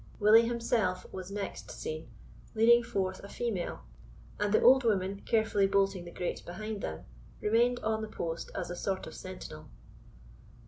Willie 0.19 0.47
himself 0.47 1.05
was 1.13 1.29
next 1.29 1.69
seen, 1.69 2.09
leading 2.55 2.81
forth 2.81 3.23
a 3.23 3.29
female, 3.29 3.83
and 4.39 4.51
the 4.51 4.59
old 4.63 4.83
woman, 4.83 5.19
carefully 5.27 5.67
bolting 5.67 6.05
the 6.05 6.11
grate 6.11 6.43
behind 6.43 6.81
them, 6.81 7.05
remained 7.39 7.79
on 7.81 8.01
the 8.01 8.07
post 8.09 8.49
as 8.55 8.71
a 8.71 8.75
sort 8.75 9.05
of 9.05 9.13
sentinel. 9.13 9.69